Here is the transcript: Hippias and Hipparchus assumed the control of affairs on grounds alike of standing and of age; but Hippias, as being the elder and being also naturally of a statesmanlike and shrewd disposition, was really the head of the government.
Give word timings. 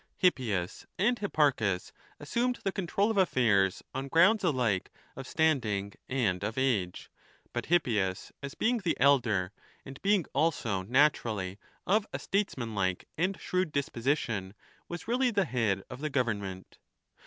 Hippias 0.17 0.87
and 0.97 1.19
Hipparchus 1.19 1.93
assumed 2.19 2.57
the 2.63 2.71
control 2.71 3.11
of 3.11 3.19
affairs 3.19 3.83
on 3.93 4.07
grounds 4.07 4.43
alike 4.43 4.89
of 5.15 5.27
standing 5.27 5.93
and 6.09 6.43
of 6.43 6.57
age; 6.57 7.11
but 7.53 7.67
Hippias, 7.67 8.31
as 8.41 8.55
being 8.55 8.79
the 8.79 8.99
elder 8.99 9.51
and 9.85 10.01
being 10.01 10.25
also 10.33 10.81
naturally 10.81 11.59
of 11.85 12.07
a 12.11 12.17
statesmanlike 12.17 13.05
and 13.15 13.39
shrewd 13.39 13.71
disposition, 13.71 14.55
was 14.87 15.07
really 15.07 15.29
the 15.29 15.45
head 15.45 15.83
of 15.87 16.01
the 16.01 16.09
government. 16.09 16.79